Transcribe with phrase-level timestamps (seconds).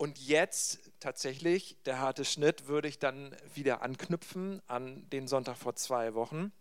[0.00, 5.76] Und jetzt tatsächlich, der harte Schnitt, würde ich dann wieder anknüpfen an den Sonntag vor
[5.76, 6.52] zwei Wochen,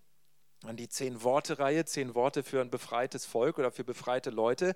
[0.66, 4.76] an die Zehn-Worte-Reihe, zehn Worte für ein befreites Volk oder für befreite Leute,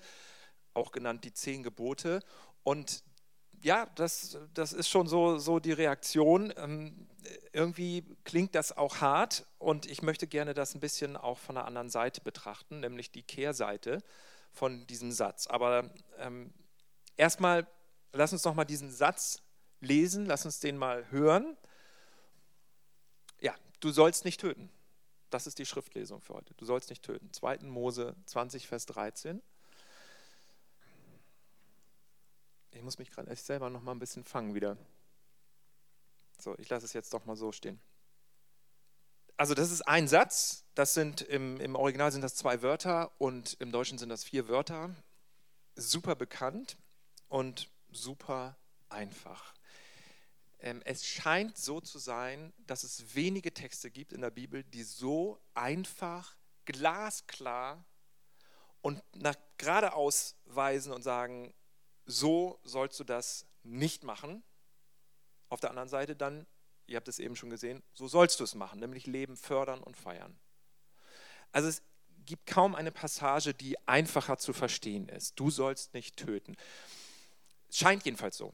[0.73, 2.21] auch genannt die Zehn Gebote.
[2.63, 3.04] Und
[3.62, 6.53] ja, das, das ist schon so, so die Reaktion.
[6.55, 7.09] Ähm,
[7.51, 11.65] irgendwie klingt das auch hart und ich möchte gerne das ein bisschen auch von der
[11.65, 14.01] anderen Seite betrachten, nämlich die Kehrseite
[14.53, 15.47] von diesem Satz.
[15.47, 16.53] Aber ähm,
[17.17, 17.67] erstmal
[18.13, 19.41] Lass uns noch mal diesen Satz
[19.80, 21.58] lesen, lass uns den mal hören.
[23.41, 24.70] Ja, du sollst nicht töten.
[25.31, 26.54] Das ist die Schriftlesung für heute.
[26.54, 27.34] Du sollst nicht töten.
[27.34, 27.57] 2.
[27.63, 29.41] Mose 20, Vers 13.
[32.70, 34.77] Ich muss mich gerade selber noch mal ein bisschen fangen wieder.
[36.38, 37.80] So, ich lasse es jetzt doch mal so stehen.
[39.38, 43.57] Also das ist ein Satz, das sind im, im Original sind das zwei Wörter und
[43.59, 44.95] im Deutschen sind das vier Wörter.
[45.76, 46.77] Super bekannt
[47.27, 48.58] und super
[48.90, 49.54] einfach.
[50.60, 54.84] Ähm, es scheint so zu sein, dass es wenige Texte gibt in der Bibel, die
[54.84, 57.84] so einfach, glasklar
[58.82, 61.54] und nach geradeaus weisen und sagen,
[62.05, 64.44] so sollst du das nicht machen.
[65.50, 66.45] Auf der anderen Seite dann,
[66.88, 69.97] ihr habt es eben schon gesehen, so sollst du es machen, nämlich Leben fördern und
[69.97, 70.38] feiern.
[71.52, 71.81] Also es
[72.25, 75.39] gibt kaum eine Passage, die einfacher zu verstehen ist.
[75.39, 76.55] Du sollst nicht töten.
[77.73, 78.53] Scheint jedenfalls so.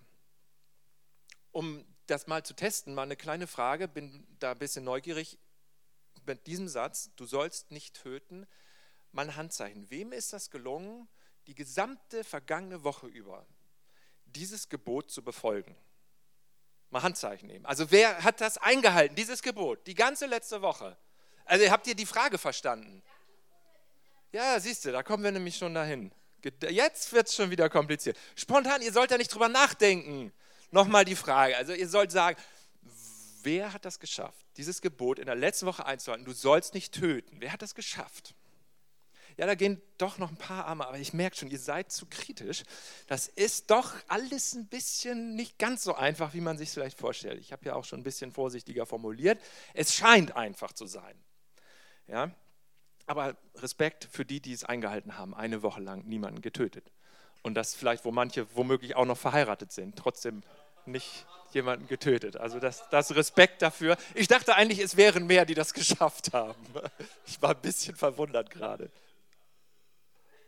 [1.51, 5.37] Um das mal zu testen, mal eine kleine Frage, bin da ein bisschen neugierig.
[6.25, 8.47] Mit diesem Satz, du sollst nicht töten,
[9.11, 9.89] mein Handzeichen.
[9.89, 11.09] Wem ist das gelungen,
[11.47, 13.45] die gesamte vergangene Woche über
[14.25, 15.75] dieses Gebot zu befolgen?
[16.89, 17.65] Mal Handzeichen nehmen.
[17.65, 20.97] Also wer hat das eingehalten, dieses Gebot, die ganze letzte Woche?
[21.43, 23.03] Also habt ihr die Frage verstanden?
[24.31, 26.13] Ja, siehst du, da kommen wir nämlich schon dahin.
[26.69, 28.17] Jetzt wird es schon wieder kompliziert.
[28.35, 30.31] Spontan, ihr sollt da nicht drüber nachdenken.
[30.71, 31.57] Nochmal die Frage.
[31.57, 32.39] Also ihr sollt sagen,
[33.43, 36.25] wer hat das geschafft, dieses Gebot in der letzten Woche einzuhalten?
[36.25, 37.37] Du sollst nicht töten.
[37.39, 38.35] Wer hat das geschafft?
[39.37, 42.05] Ja, da gehen doch noch ein paar Arme, aber ich merke schon, ihr seid zu
[42.07, 42.63] kritisch.
[43.07, 47.39] Das ist doch alles ein bisschen nicht ganz so einfach, wie man sich vielleicht vorstellt.
[47.39, 49.39] Ich habe ja auch schon ein bisschen vorsichtiger formuliert.
[49.73, 51.17] Es scheint einfach zu sein.
[52.07, 52.31] Ja,
[53.09, 56.91] aber Respekt für die, die es eingehalten haben, eine Woche lang niemanden getötet.
[57.41, 60.43] Und das vielleicht, wo manche womöglich auch noch verheiratet sind, trotzdem
[60.85, 62.37] nicht jemanden getötet.
[62.37, 63.97] Also das, das Respekt dafür.
[64.13, 66.63] Ich dachte eigentlich, es wären mehr, die das geschafft haben.
[67.25, 68.91] Ich war ein bisschen verwundert gerade.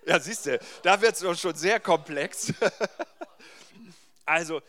[0.05, 2.53] Ja, siehst du, da wird es schon sehr komplex.
[4.23, 4.61] Also,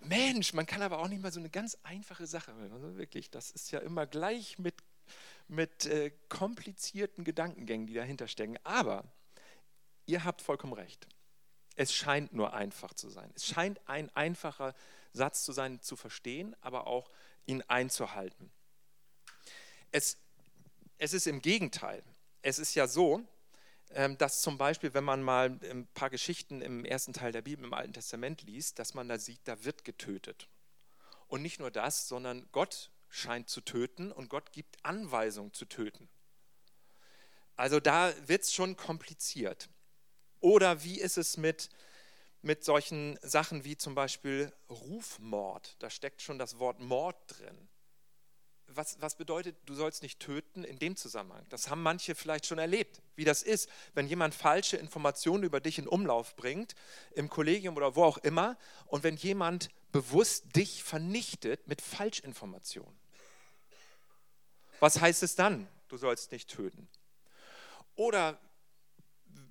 [0.00, 2.52] Mensch, man kann aber auch nicht mal so eine ganz einfache Sache.
[2.70, 4.74] Also wirklich, das ist ja immer gleich mit
[5.50, 8.58] mit äh, komplizierten Gedankengängen, die dahinter stecken.
[8.62, 9.04] Aber
[10.06, 11.08] ihr habt vollkommen recht.
[11.76, 13.32] Es scheint nur einfach zu sein.
[13.34, 14.74] Es scheint ein einfacher
[15.12, 17.10] Satz zu sein, zu verstehen, aber auch
[17.46, 18.50] ihn einzuhalten.
[19.90, 20.18] Es,
[20.98, 22.02] es ist im Gegenteil.
[22.42, 23.26] Es ist ja so,
[23.90, 27.64] ähm, dass zum Beispiel, wenn man mal ein paar Geschichten im ersten Teil der Bibel
[27.64, 30.48] im Alten Testament liest, dass man da sieht, da wird getötet.
[31.26, 36.08] Und nicht nur das, sondern Gott scheint zu töten und Gott gibt Anweisung zu töten.
[37.56, 39.68] Also da wird es schon kompliziert.
[40.40, 41.68] Oder wie ist es mit,
[42.40, 45.76] mit solchen Sachen wie zum Beispiel Rufmord?
[45.80, 47.68] Da steckt schon das Wort Mord drin.
[48.68, 51.44] Was, was bedeutet, du sollst nicht töten in dem Zusammenhang?
[51.48, 55.78] Das haben manche vielleicht schon erlebt, wie das ist, wenn jemand falsche Informationen über dich
[55.78, 56.76] in Umlauf bringt,
[57.10, 58.56] im Kollegium oder wo auch immer,
[58.86, 62.99] und wenn jemand bewusst dich vernichtet mit Falschinformationen.
[64.80, 65.68] Was heißt es dann?
[65.88, 66.88] Du sollst nicht töten.
[67.94, 68.40] Oder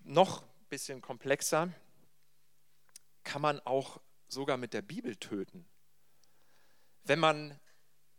[0.04, 1.72] noch ein bisschen komplexer,
[3.24, 5.66] kann man auch sogar mit der Bibel töten.
[7.04, 7.60] Wenn man,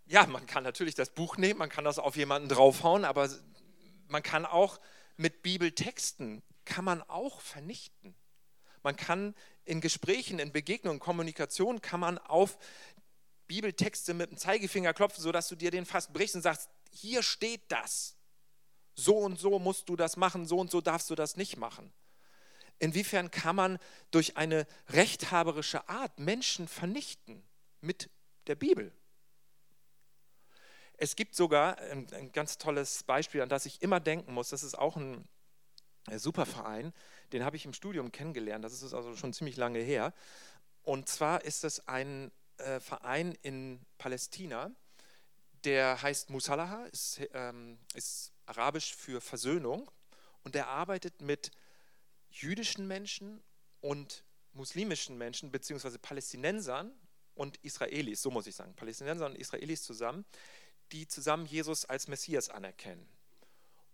[0.07, 3.29] ja, man kann natürlich das Buch nehmen, man kann das auf jemanden draufhauen, aber
[4.07, 4.81] man kann auch
[5.17, 8.15] mit Bibeltexten, kann man auch vernichten.
[8.83, 9.35] Man kann
[9.65, 12.57] in Gesprächen, in Begegnungen, Kommunikation, kann man auf
[13.49, 17.63] Bibeltexte mit dem Zeigefinger klopfen, sodass du dir den fast brichst und sagst, hier steht
[17.69, 18.17] das.
[18.95, 21.93] So und so musst du das machen, so und so darfst du das nicht machen.
[22.79, 23.79] Inwiefern kann man
[24.11, 27.43] durch eine rechthaberische Art Menschen vernichten
[27.81, 28.11] mit
[28.47, 28.93] der Bibel?
[30.97, 34.51] Es gibt sogar ein, ein ganz tolles Beispiel, an das ich immer denken muss.
[34.51, 35.27] Das ist auch ein
[36.17, 36.93] super Verein,
[37.33, 38.65] den habe ich im Studium kennengelernt.
[38.65, 40.13] Das ist also schon ziemlich lange her.
[40.83, 44.71] Und zwar ist es ein äh, Verein in Palästina,
[45.65, 49.91] der heißt Musalaha, ist, ähm, ist arabisch für Versöhnung
[50.43, 51.51] und der arbeitet mit
[52.31, 53.43] jüdischen Menschen
[53.81, 56.93] und muslimischen Menschen beziehungsweise Palästinensern
[57.35, 60.25] und Israelis, so muss ich sagen, Palästinensern und Israelis zusammen,
[60.93, 63.09] die zusammen Jesus als Messias anerkennen.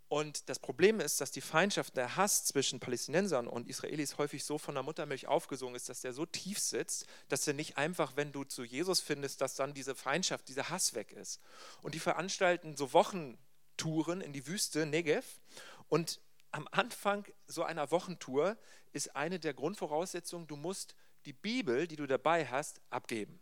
[0.09, 4.57] Und das Problem ist, dass die Feindschaft, der Hass zwischen Palästinensern und Israelis häufig so
[4.57, 8.31] von der Muttermilch aufgesungen ist, dass der so tief sitzt, dass der nicht einfach, wenn
[8.31, 11.41] du zu Jesus findest, dass dann diese Feindschaft, dieser Hass weg ist.
[11.83, 15.41] Und die veranstalten so Wochentouren in die Wüste, Negev.
[15.89, 16.21] Und
[16.53, 18.57] am Anfang so einer Wochentour
[18.93, 20.95] ist eine der Grundvoraussetzungen, du musst
[21.25, 23.41] die Bibel, die du dabei hast, abgeben.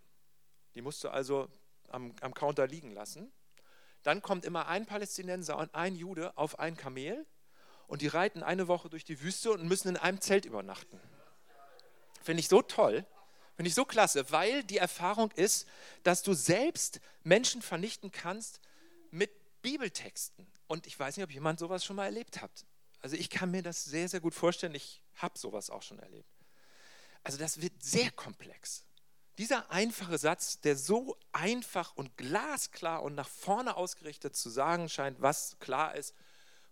[0.75, 1.49] Die musst du also
[1.89, 3.31] am, am Counter liegen lassen.
[4.05, 7.27] Dann kommt immer ein Palästinenser und ein Jude auf ein Kamel
[7.89, 11.01] und die reiten eine Woche durch die Wüste und müssen in einem Zelt übernachten.
[12.23, 13.05] Finde ich so toll,
[13.57, 15.67] finde ich so klasse, weil die Erfahrung ist,
[16.03, 18.61] dass du selbst Menschen vernichten kannst
[19.11, 19.31] mit
[19.63, 20.47] Bibeltexten.
[20.67, 22.67] Und ich weiß nicht, ob jemand sowas schon mal erlebt hat.
[23.01, 24.75] Also ich kann mir das sehr, sehr gut vorstellen.
[24.75, 26.29] Ich habe sowas auch schon erlebt.
[27.23, 28.85] Also das wird sehr komplex.
[29.39, 35.21] Dieser einfache Satz, der so einfach und glasklar und nach vorne ausgerichtet zu sagen scheint,
[35.21, 36.15] was klar ist,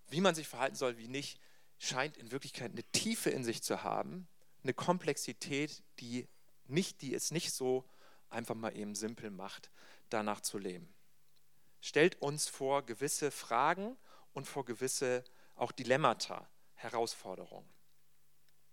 [0.09, 1.41] wie man sich verhalten soll, wie nicht,
[1.79, 4.29] scheint in Wirklichkeit eine Tiefe in sich zu haben,
[4.62, 6.29] eine Komplexität, die,
[6.67, 7.85] nicht, die es nicht so
[8.29, 9.73] einfach mal eben simpel macht,
[10.09, 10.94] danach zu leben.
[11.81, 13.97] Stellt uns vor gewisse Fragen
[14.35, 15.25] und vor gewisse
[15.56, 17.69] auch Dilemmata, Herausforderungen.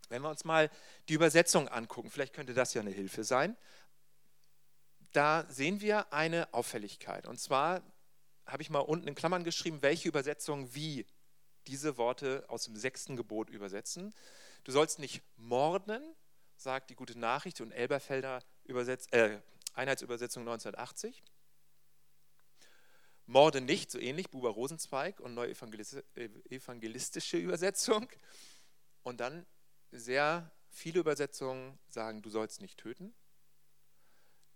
[0.09, 0.69] Wenn wir uns mal
[1.07, 3.55] die Übersetzung angucken, vielleicht könnte das ja eine Hilfe sein
[5.13, 7.25] da sehen wir eine Auffälligkeit.
[7.25, 7.81] Und zwar
[8.45, 11.05] habe ich mal unten in Klammern geschrieben, welche Übersetzungen wie
[11.67, 14.13] diese Worte aus dem sechsten Gebot übersetzen.
[14.63, 16.01] Du sollst nicht morden,
[16.55, 19.39] sagt die gute Nachricht und Elberfelder Übersetz äh,
[19.73, 21.23] Einheitsübersetzung 1980.
[23.25, 28.09] Morde nicht, so ähnlich, Buber Rosenzweig und neue evangelistische Übersetzung.
[29.03, 29.45] Und dann
[29.91, 33.13] sehr viele Übersetzungen sagen, du sollst nicht töten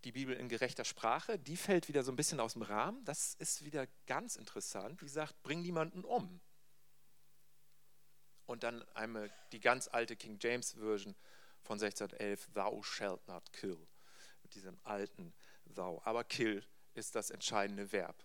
[0.03, 3.03] die Bibel in gerechter Sprache, die fällt wieder so ein bisschen aus dem Rahmen.
[3.05, 5.01] Das ist wieder ganz interessant.
[5.01, 6.41] Die sagt, bring niemanden um.
[8.45, 11.15] Und dann einmal die ganz alte King James Version
[11.61, 13.77] von 1611, Thou shalt not kill.
[14.41, 15.33] Mit diesem alten
[15.65, 16.01] Thou.
[16.03, 18.21] Aber kill ist das entscheidende Verb.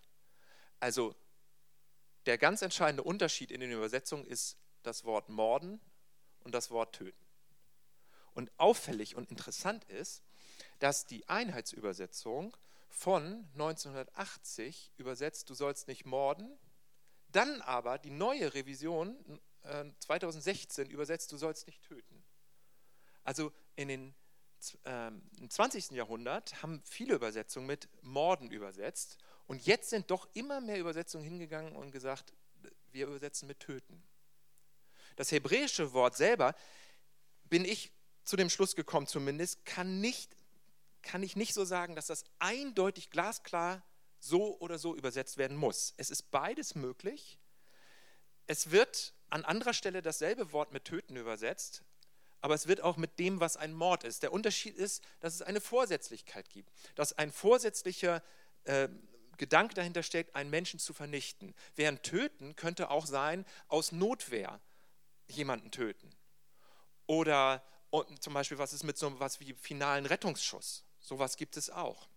[0.81, 1.14] Also
[2.26, 5.81] der ganz entscheidende Unterschied in den Übersetzungen ist das Wort morden
[6.48, 7.26] und das Wort töten.
[8.32, 10.22] Und auffällig und interessant ist,
[10.78, 12.56] dass die Einheitsübersetzung
[12.88, 16.58] von 1980 übersetzt, du sollst nicht morden,
[17.32, 19.14] dann aber die neue Revision
[20.00, 22.24] 2016 äh, übersetzt, du sollst nicht töten.
[23.24, 24.14] Also in den
[24.86, 25.90] ähm, im 20.
[25.90, 31.76] Jahrhundert haben viele Übersetzungen mit Morden übersetzt und jetzt sind doch immer mehr Übersetzungen hingegangen
[31.76, 32.32] und gesagt,
[32.90, 34.02] wir übersetzen mit Töten.
[35.19, 36.55] Das hebräische Wort selber,
[37.44, 37.91] bin ich
[38.23, 40.37] zu dem Schluss gekommen zumindest, kann nicht
[41.03, 43.82] kann ich nicht so sagen, dass das eindeutig glasklar
[44.20, 45.94] so oder so übersetzt werden muss.
[45.97, 47.38] Es ist beides möglich.
[48.47, 51.82] Es wird an anderer Stelle dasselbe Wort mit töten übersetzt,
[52.41, 54.23] aber es wird auch mit dem, was ein Mord ist.
[54.23, 58.23] Der Unterschied ist, dass es eine Vorsätzlichkeit gibt, dass ein vorsätzlicher
[58.65, 58.88] äh,
[59.37, 61.55] Gedanke dahinter steckt, einen Menschen zu vernichten.
[61.75, 64.61] Während töten könnte auch sein, aus Notwehr
[65.28, 66.10] jemanden töten.
[67.06, 67.64] Oder
[68.20, 70.84] zum Beispiel, was ist mit so etwas wie finalen Rettungsschuss?
[71.00, 72.08] Sowas gibt es auch.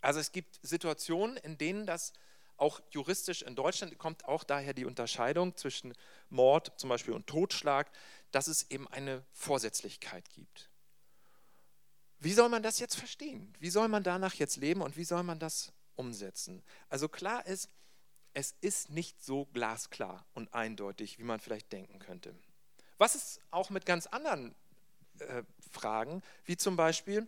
[0.00, 2.12] Also es gibt Situationen, in denen das
[2.58, 5.94] auch juristisch in Deutschland kommt auch daher die Unterscheidung zwischen
[6.30, 7.90] Mord zum Beispiel und Totschlag,
[8.30, 10.70] dass es eben eine Vorsätzlichkeit gibt.
[12.18, 13.54] Wie soll man das jetzt verstehen?
[13.58, 16.62] Wie soll man danach jetzt leben und wie soll man das umsetzen?
[16.88, 17.68] Also klar ist,
[18.36, 22.34] es ist nicht so glasklar und eindeutig, wie man vielleicht denken könnte.
[22.98, 24.54] Was ist auch mit ganz anderen
[25.20, 27.26] äh, Fragen, wie zum Beispiel,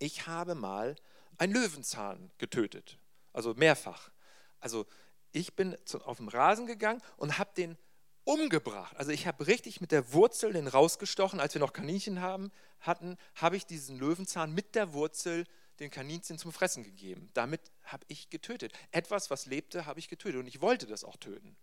[0.00, 0.96] ich habe mal
[1.38, 2.98] einen Löwenzahn getötet,
[3.32, 4.10] also mehrfach.
[4.58, 4.84] Also
[5.30, 7.78] ich bin auf dem Rasen gegangen und habe den
[8.24, 8.96] umgebracht.
[8.96, 11.38] Also ich habe richtig mit der Wurzel den rausgestochen.
[11.38, 12.50] Als wir noch Kaninchen haben,
[12.80, 15.46] hatten, habe ich diesen Löwenzahn mit der Wurzel
[15.80, 17.30] den Kaninchen zum Fressen gegeben.
[17.34, 18.72] Damit habe ich getötet.
[18.92, 21.56] Etwas, was lebte, habe ich getötet und ich wollte das auch töten.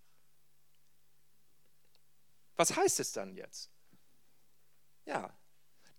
[2.55, 3.69] Was heißt es dann jetzt?
[5.05, 5.31] Ja,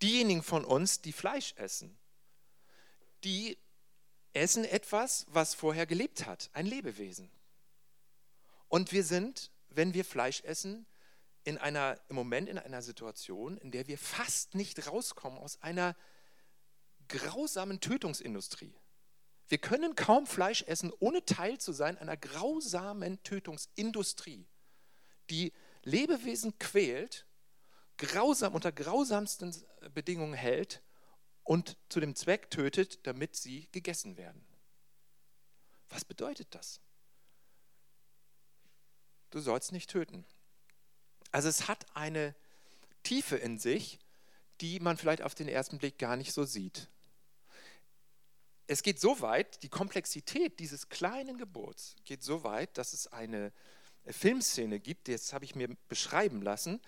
[0.01, 1.97] diejenigen von uns, die Fleisch essen,
[3.23, 3.57] die
[4.33, 7.31] essen etwas, was vorher gelebt hat, ein Lebewesen.
[8.67, 10.85] Und wir sind, wenn wir Fleisch essen,
[11.43, 15.95] in einer, im Moment in einer Situation, in der wir fast nicht rauskommen aus einer
[17.09, 18.73] grausamen Tötungsindustrie.
[19.47, 24.47] Wir können kaum Fleisch essen, ohne Teil zu sein einer grausamen Tötungsindustrie,
[25.29, 25.51] die
[25.83, 27.25] Lebewesen quält
[27.99, 29.55] grausam, unter grausamsten
[29.93, 30.81] Bedingungen hält
[31.43, 34.43] und zu dem Zweck tötet, damit sie gegessen werden.
[35.89, 36.81] Was bedeutet das?
[39.29, 40.25] Du sollst nicht töten.
[41.31, 42.35] Also es hat eine
[43.03, 43.99] Tiefe in sich,
[44.61, 46.89] die man vielleicht auf den ersten Blick gar nicht so sieht.
[48.71, 53.51] Es geht so weit, die Komplexität dieses kleinen Gebots geht so weit, dass es eine
[54.05, 56.79] Filmszene gibt, jetzt habe ich mir beschreiben lassen.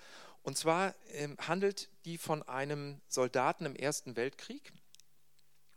[0.42, 4.72] Und zwar ähm, handelt die von einem Soldaten im Ersten Weltkrieg.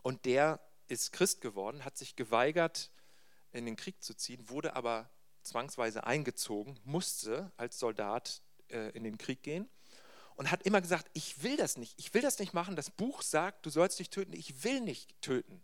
[0.03, 2.91] Und der ist Christ geworden, hat sich geweigert,
[3.51, 5.09] in den Krieg zu ziehen, wurde aber
[5.41, 9.67] zwangsweise eingezogen, musste als Soldat äh, in den Krieg gehen
[10.35, 12.75] und hat immer gesagt, ich will das nicht, ich will das nicht machen.
[12.75, 15.63] Das Buch sagt, du sollst dich töten, ich will nicht töten.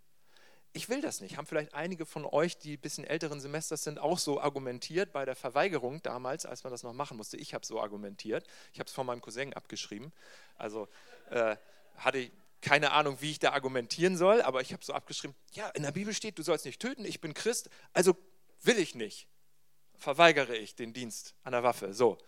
[0.73, 1.37] Ich will das nicht.
[1.37, 5.25] Haben vielleicht einige von euch, die ein bisschen älteren Semesters sind, auch so argumentiert bei
[5.25, 7.35] der Verweigerung damals, als man das noch machen musste.
[7.37, 8.45] Ich habe so argumentiert.
[8.71, 10.13] Ich habe es von meinem Cousin abgeschrieben.
[10.57, 10.87] Also
[11.29, 11.57] äh,
[11.97, 15.67] hatte ich keine Ahnung, wie ich da argumentieren soll, aber ich habe so abgeschrieben, ja,
[15.69, 18.15] in der Bibel steht, du sollst nicht töten, ich bin Christ, also
[18.61, 19.27] will ich nicht.
[19.97, 21.93] Verweigere ich den Dienst an der Waffe.
[21.93, 22.19] So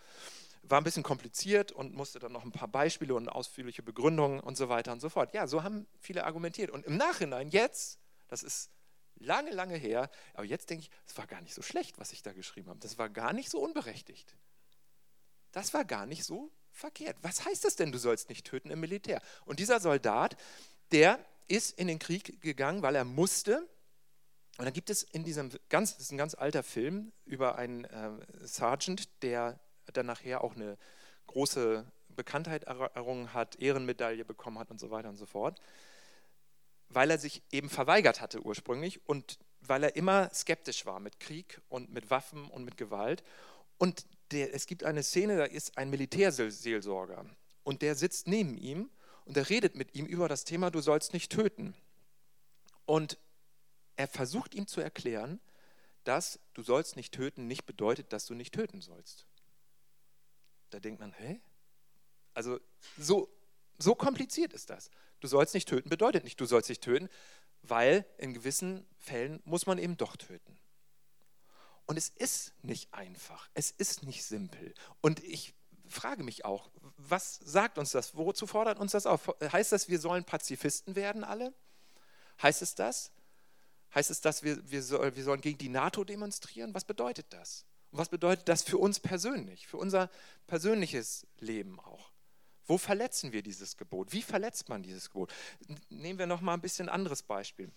[0.68, 4.56] war ein bisschen kompliziert und musste dann noch ein paar Beispiele und ausführliche Begründungen und
[4.56, 5.34] so weiter und so fort.
[5.34, 6.70] Ja, so haben viele argumentiert.
[6.70, 7.98] Und im Nachhinein, jetzt,
[8.28, 8.70] das ist
[9.16, 12.22] lange, lange her, aber jetzt denke ich, es war gar nicht so schlecht, was ich
[12.22, 12.80] da geschrieben habe.
[12.80, 14.36] Das war gar nicht so unberechtigt.
[15.52, 17.16] Das war gar nicht so verkehrt.
[17.22, 19.20] Was heißt das denn, du sollst nicht töten im Militär?
[19.44, 20.36] Und dieser Soldat,
[20.90, 23.68] der ist in den Krieg gegangen, weil er musste.
[24.58, 27.84] Und dann gibt es in diesem ganz, das ist ein ganz alter Film über einen
[27.84, 28.10] äh,
[28.46, 29.60] Sergeant, der
[29.92, 30.78] dann nachher auch eine
[31.26, 35.60] große Bekanntheit errungen hat, Ehrenmedaille bekommen hat und so weiter und so fort,
[36.94, 41.60] weil er sich eben verweigert hatte ursprünglich und weil er immer skeptisch war mit Krieg
[41.68, 43.24] und mit Waffen und mit Gewalt.
[43.78, 47.26] Und der, es gibt eine Szene, da ist ein Militärseelsorger
[47.62, 48.90] und der sitzt neben ihm
[49.24, 51.74] und er redet mit ihm über das Thema, du sollst nicht töten.
[52.84, 53.18] Und
[53.96, 55.40] er versucht ihm zu erklären,
[56.04, 59.26] dass du sollst nicht töten nicht bedeutet, dass du nicht töten sollst.
[60.70, 61.40] Da denkt man, hä?
[62.34, 62.60] Also
[62.98, 63.28] so,
[63.78, 64.90] so kompliziert ist das.
[65.20, 67.08] Du sollst nicht töten bedeutet nicht, du sollst nicht töten,
[67.62, 70.58] weil in gewissen Fällen muss man eben doch töten.
[71.86, 74.74] Und es ist nicht einfach, es ist nicht simpel.
[75.00, 75.54] Und ich
[75.88, 78.16] frage mich auch, was sagt uns das?
[78.16, 79.34] Wozu fordert uns das auf?
[79.40, 81.52] Heißt das, wir sollen Pazifisten werden alle?
[82.42, 83.12] Heißt es das?
[83.94, 86.74] Heißt es, dass wir, wir, soll, wir sollen gegen die NATO demonstrieren?
[86.74, 87.64] Was bedeutet das?
[87.90, 90.10] Und was bedeutet das für uns persönlich, für unser
[90.46, 92.10] persönliches Leben auch?
[92.66, 94.12] Wo verletzen wir dieses Gebot?
[94.12, 95.32] Wie verletzt man dieses Gebot?
[95.90, 97.70] Nehmen wir noch mal ein bisschen anderes Beispiel.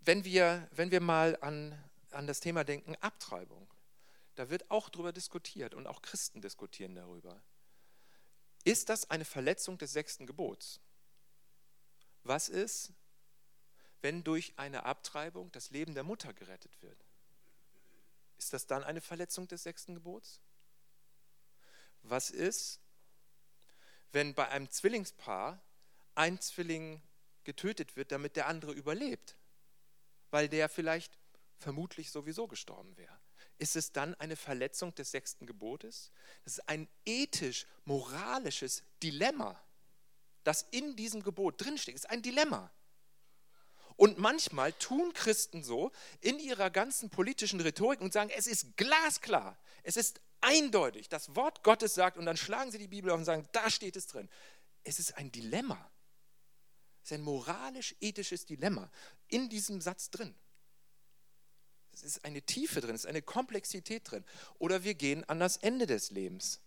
[0.00, 1.78] Wenn wir, wenn wir mal an,
[2.10, 3.72] an das Thema denken, Abtreibung,
[4.34, 7.42] da wird auch darüber diskutiert und auch Christen diskutieren darüber.
[8.64, 10.80] Ist das eine Verletzung des sechsten Gebots?
[12.22, 12.92] Was ist,
[14.00, 17.04] wenn durch eine Abtreibung das Leben der Mutter gerettet wird?
[18.38, 20.40] Ist das dann eine Verletzung des sechsten Gebots?
[22.02, 22.80] Was ist,
[24.12, 25.60] wenn bei einem Zwillingspaar
[26.14, 27.02] ein Zwilling
[27.44, 29.36] getötet wird, damit der andere überlebt,
[30.30, 31.18] weil der vielleicht
[31.58, 33.18] vermutlich sowieso gestorben wäre?
[33.58, 36.10] Ist es dann eine Verletzung des sechsten Gebotes?
[36.44, 39.60] Das ist ein ethisch-moralisches Dilemma,
[40.42, 41.94] das in diesem Gebot drinsteht.
[41.94, 42.72] Es ist ein Dilemma.
[43.96, 49.56] Und manchmal tun Christen so in ihrer ganzen politischen Rhetorik und sagen, es ist glasklar,
[49.82, 53.24] es ist eindeutig, das Wort Gottes sagt, und dann schlagen sie die Bibel auf und
[53.24, 54.28] sagen, da steht es drin.
[54.84, 55.90] Es ist ein Dilemma.
[57.02, 58.90] Es ist ein moralisch-ethisches Dilemma
[59.28, 60.34] in diesem Satz drin.
[61.92, 64.24] Es ist eine Tiefe drin, es ist eine Komplexität drin.
[64.58, 66.60] Oder wir gehen an das Ende des Lebens.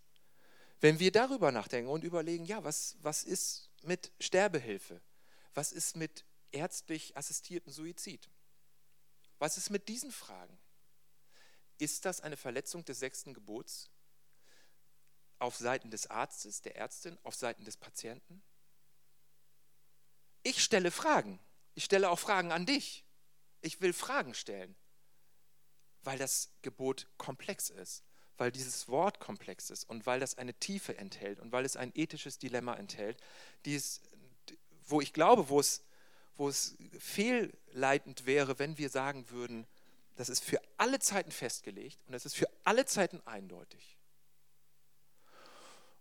[0.80, 5.00] Wenn wir darüber nachdenken und überlegen, ja, was, was ist mit Sterbehilfe?
[5.54, 6.24] Was ist mit
[6.56, 8.28] ärztlich assistierten Suizid.
[9.38, 10.58] Was ist mit diesen Fragen?
[11.78, 13.90] Ist das eine Verletzung des sechsten Gebots
[15.38, 18.42] auf Seiten des Arztes, der Ärztin, auf Seiten des Patienten?
[20.42, 21.38] Ich stelle Fragen.
[21.74, 23.04] Ich stelle auch Fragen an dich.
[23.60, 24.74] Ich will Fragen stellen,
[26.02, 28.04] weil das Gebot komplex ist,
[28.38, 31.90] weil dieses Wort komplex ist und weil das eine Tiefe enthält und weil es ein
[31.94, 33.20] ethisches Dilemma enthält,
[33.64, 34.00] dies,
[34.84, 35.82] wo ich glaube, wo es
[36.36, 39.66] wo es fehlleitend wäre, wenn wir sagen würden,
[40.16, 43.96] das ist für alle Zeiten festgelegt und das ist für alle Zeiten eindeutig.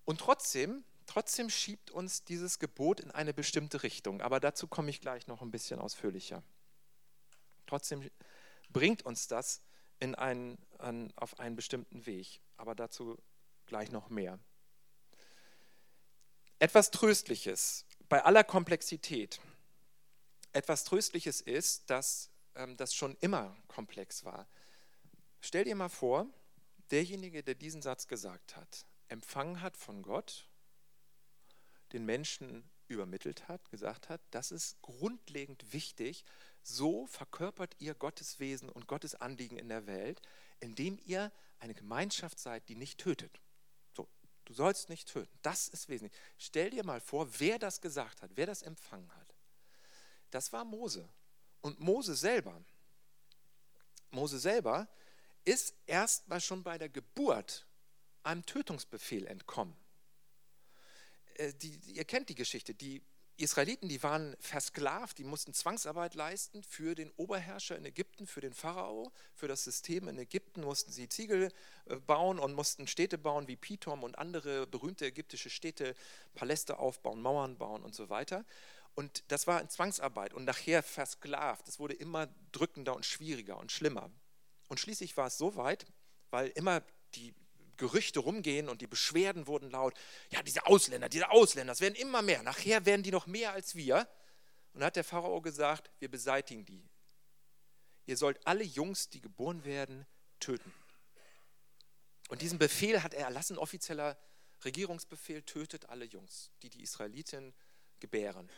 [0.06, 5.02] Und trotzdem, trotzdem schiebt uns dieses Gebot in eine bestimmte Richtung, aber dazu komme ich
[5.02, 6.44] gleich noch ein bisschen ausführlicher.
[7.68, 8.10] Trotzdem
[8.70, 9.62] bringt uns das
[10.00, 13.18] in einen, an, auf einen bestimmten Weg, aber dazu
[13.66, 14.40] gleich noch mehr.
[16.60, 19.42] Etwas Tröstliches bei aller Komplexität.
[20.54, 22.30] Etwas Tröstliches ist, dass
[22.78, 24.48] das schon immer komplex war.
[25.42, 26.28] Stell dir mal vor,
[26.92, 30.48] derjenige, der diesen Satz gesagt hat, empfangen hat von Gott,
[31.94, 36.24] den Menschen übermittelt hat, gesagt hat, das ist grundlegend wichtig,
[36.62, 40.22] so verkörpert ihr Gottes Wesen und Gottes Anliegen in der Welt,
[40.60, 43.42] indem ihr eine Gemeinschaft seid, die nicht tötet.
[43.96, 44.08] So,
[44.46, 45.38] du sollst nicht töten.
[45.42, 46.20] Das ist wesentlich.
[46.38, 49.36] Stell dir mal vor, wer das gesagt hat, wer das empfangen hat.
[50.32, 51.08] Das war Mose.
[51.66, 52.64] Und Mose selber,
[54.12, 54.88] Mose selber
[55.46, 57.66] ist erstmal schon bei der Geburt
[58.22, 59.76] einem Tötungsbefehl entkommen.
[61.34, 63.02] Äh, die, ihr kennt die Geschichte, die
[63.38, 68.54] Israeliten, die waren versklavt, die mussten Zwangsarbeit leisten für den Oberherrscher in Ägypten, für den
[68.54, 71.52] Pharao, für das System in Ägypten mussten sie Ziegel
[71.86, 75.96] äh, bauen und mussten Städte bauen wie Pithom und andere berühmte ägyptische Städte,
[76.36, 78.46] Paläste aufbauen, Mauern bauen und so weiter.
[78.96, 81.68] Und das war in Zwangsarbeit und nachher versklavt.
[81.68, 84.10] Es wurde immer drückender und schwieriger und schlimmer.
[84.68, 85.86] Und schließlich war es so weit,
[86.32, 86.82] weil immer
[87.14, 87.34] die
[87.78, 89.94] Gerüchte rumgehen und die Beschwerden wurden laut.
[90.32, 92.42] Ja, diese Ausländer, diese Ausländer, es werden immer mehr.
[92.44, 94.08] Nachher werden die noch mehr als wir.
[94.74, 96.90] Und dann hat der Pharao gesagt, wir beseitigen die.
[98.06, 100.06] Ihr sollt alle Jungs, die geboren werden,
[100.40, 100.74] töten.
[102.30, 104.18] Und diesen Befehl hat er erlassen, offizieller
[104.64, 107.54] Regierungsbefehl, tötet alle Jungs, die die Israeliten
[108.00, 108.50] gebären.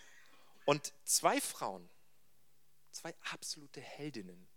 [0.68, 1.90] Und zwei Frauen,
[2.92, 4.50] zwei absolute Heldinnen,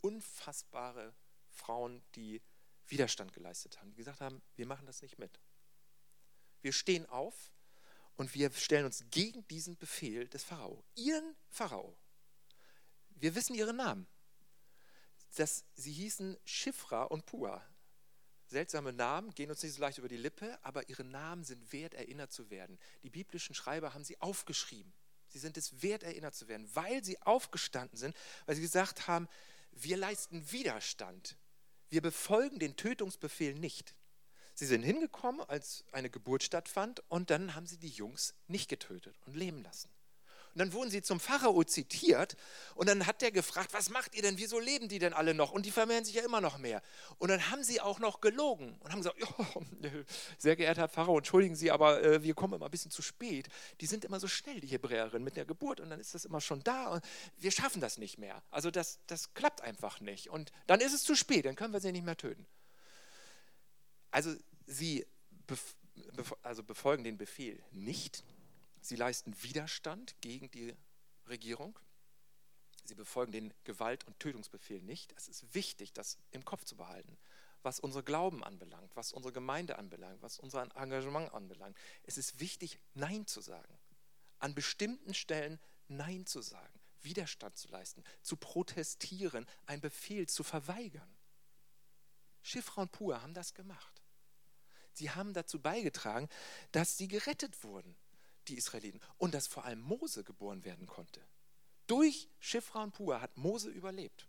[0.00, 1.12] unfassbare
[1.50, 2.40] Frauen, die
[2.86, 5.38] Widerstand geleistet haben, die gesagt haben, wir machen das nicht mit.
[6.62, 7.52] Wir stehen auf
[8.16, 11.98] und wir stellen uns gegen diesen Befehl des Pharao, ihren Pharao.
[13.10, 14.06] Wir wissen ihre Namen.
[15.36, 17.62] Das, sie hießen Schifra und Pua.
[18.46, 21.92] Seltsame Namen, gehen uns nicht so leicht über die Lippe, aber ihre Namen sind wert,
[21.92, 22.78] erinnert zu werden.
[23.02, 24.94] Die biblischen Schreiber haben sie aufgeschrieben.
[25.32, 29.28] Sie sind es wert, erinnert zu werden, weil sie aufgestanden sind, weil sie gesagt haben,
[29.72, 31.36] wir leisten Widerstand
[31.92, 33.94] wir befolgen den Tötungsbefehl nicht.
[34.54, 39.14] Sie sind hingekommen, als eine Geburt stattfand, und dann haben sie die Jungs nicht getötet
[39.26, 39.90] und leben lassen.
[40.54, 42.36] Und dann wurden sie zum Pharao zitiert
[42.74, 45.50] und dann hat der gefragt, was macht ihr denn, wieso leben die denn alle noch?
[45.52, 46.82] Und die vermehren sich ja immer noch mehr.
[47.18, 49.62] Und dann haben sie auch noch gelogen und haben gesagt, oh,
[50.38, 53.48] sehr geehrter Herr Pharao, entschuldigen Sie, aber äh, wir kommen immer ein bisschen zu spät.
[53.80, 56.40] Die sind immer so schnell, die Hebräerinnen, mit der Geburt und dann ist das immer
[56.40, 57.04] schon da und
[57.38, 58.42] wir schaffen das nicht mehr.
[58.50, 60.28] Also das, das klappt einfach nicht.
[60.28, 62.46] Und dann ist es zu spät, dann können wir sie nicht mehr töten.
[64.10, 64.34] Also
[64.66, 65.06] sie
[66.42, 68.24] also befolgen den Befehl nicht,
[68.82, 70.74] Sie leisten Widerstand gegen die
[71.28, 71.78] Regierung.
[72.84, 75.14] Sie befolgen den Gewalt- und Tötungsbefehl nicht.
[75.16, 77.16] Es ist wichtig, das im Kopf zu behalten,
[77.62, 81.78] was unsere Glauben anbelangt, was unsere Gemeinde anbelangt, was unser Engagement anbelangt.
[82.02, 83.78] Es ist wichtig, Nein zu sagen.
[84.40, 91.16] An bestimmten Stellen Nein zu sagen, Widerstand zu leisten, zu protestieren, einen Befehl zu verweigern.
[92.42, 94.02] Schiffra und Pur haben das gemacht.
[94.92, 96.28] Sie haben dazu beigetragen,
[96.72, 97.96] dass sie gerettet wurden
[98.48, 99.00] die Israeliten.
[99.18, 101.20] Und dass vor allem Mose geboren werden konnte.
[101.86, 104.26] Durch Schifra und Pua hat Mose überlebt.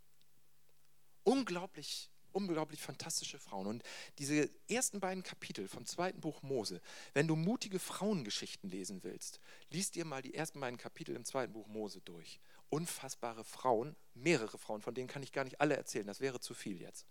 [1.24, 3.68] Unglaublich, unglaublich fantastische Frauen.
[3.68, 3.84] Und
[4.18, 6.82] diese ersten beiden Kapitel vom zweiten Buch Mose,
[7.14, 11.54] wenn du mutige Frauengeschichten lesen willst, liest dir mal die ersten beiden Kapitel im zweiten
[11.54, 12.40] Buch Mose durch.
[12.70, 16.54] Unfassbare Frauen, mehrere Frauen, von denen kann ich gar nicht alle erzählen, das wäre zu
[16.54, 17.06] viel jetzt.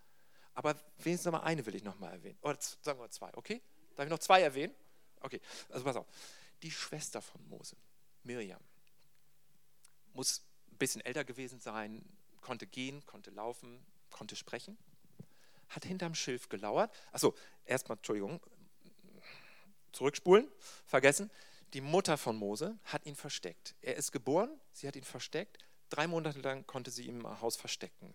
[0.54, 2.38] Aber wenigstens noch mal eine will ich noch mal erwähnen.
[2.42, 3.62] Oder sagen wir zwei, okay?
[3.94, 4.74] Darf ich noch zwei erwähnen?
[5.20, 6.06] Okay, also pass auf
[6.62, 7.76] die Schwester von Mose,
[8.22, 8.60] Miriam.
[10.14, 12.04] Muss ein bisschen älter gewesen sein,
[12.40, 14.76] konnte gehen, konnte laufen, konnte sprechen,
[15.68, 16.94] hat hinterm Schilf gelauert.
[17.12, 18.40] Achso, erstmal, Entschuldigung,
[19.92, 20.48] zurückspulen,
[20.84, 21.30] vergessen.
[21.72, 23.74] Die Mutter von Mose hat ihn versteckt.
[23.80, 25.58] Er ist geboren, sie hat ihn versteckt.
[25.88, 28.12] Drei Monate lang konnte sie ihn im Haus verstecken.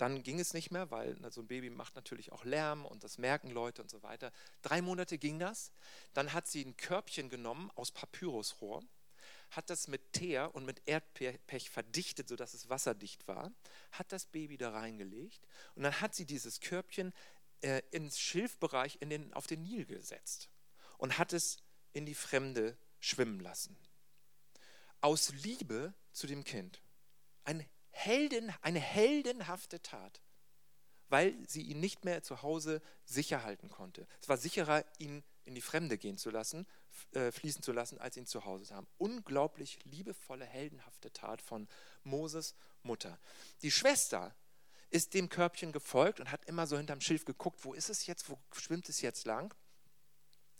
[0.00, 3.18] Dann ging es nicht mehr, weil so ein Baby macht natürlich auch Lärm und das
[3.18, 4.32] merken Leute und so weiter.
[4.62, 5.72] Drei Monate ging das.
[6.14, 8.82] Dann hat sie ein Körbchen genommen aus Papyrusrohr,
[9.50, 13.52] hat das mit Teer und mit Erdpech verdichtet, sodass es wasserdicht war,
[13.92, 17.12] hat das Baby da reingelegt und dann hat sie dieses Körbchen
[17.60, 20.48] äh, ins Schilfbereich in den, auf den Nil gesetzt
[20.96, 21.58] und hat es
[21.92, 23.76] in die Fremde schwimmen lassen.
[25.02, 26.80] Aus Liebe zu dem Kind.
[27.44, 30.20] Ein Helden, eine heldenhafte Tat,
[31.08, 34.06] weil sie ihn nicht mehr zu Hause sicher halten konnte.
[34.20, 36.66] Es war sicherer, ihn in die Fremde gehen zu lassen,
[37.12, 38.86] äh, fließen zu lassen, als ihn zu Hause zu haben.
[38.98, 41.68] Unglaublich liebevolle, heldenhafte Tat von
[42.04, 43.18] Moses Mutter.
[43.62, 44.34] Die Schwester
[44.90, 48.28] ist dem Körbchen gefolgt und hat immer so hinterm Schilf geguckt, wo ist es jetzt,
[48.28, 49.54] wo schwimmt es jetzt lang?